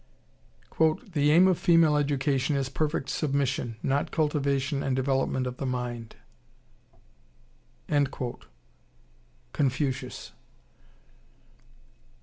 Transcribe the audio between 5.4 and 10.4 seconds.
of the mind." Confucius.